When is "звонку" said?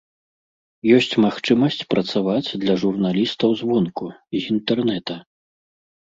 3.59-4.05